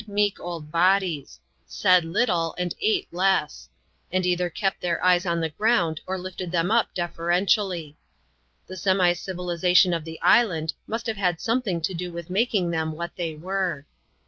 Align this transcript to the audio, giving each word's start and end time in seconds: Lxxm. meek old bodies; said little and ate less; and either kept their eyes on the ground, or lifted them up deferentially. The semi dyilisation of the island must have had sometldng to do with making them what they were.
Lxxm. 0.01 0.07
meek 0.07 0.39
old 0.39 0.71
bodies; 0.71 1.39
said 1.67 2.03
little 2.05 2.55
and 2.57 2.73
ate 2.81 3.07
less; 3.13 3.69
and 4.11 4.25
either 4.25 4.49
kept 4.49 4.81
their 4.81 5.05
eyes 5.05 5.27
on 5.27 5.39
the 5.41 5.49
ground, 5.49 6.01
or 6.07 6.17
lifted 6.17 6.51
them 6.51 6.71
up 6.71 6.91
deferentially. 6.95 7.95
The 8.65 8.77
semi 8.77 9.13
dyilisation 9.13 9.95
of 9.95 10.03
the 10.03 10.19
island 10.23 10.73
must 10.87 11.05
have 11.05 11.17
had 11.17 11.37
sometldng 11.37 11.83
to 11.83 11.93
do 11.93 12.11
with 12.11 12.31
making 12.31 12.71
them 12.71 12.93
what 12.93 13.15
they 13.15 13.35
were. 13.35 13.85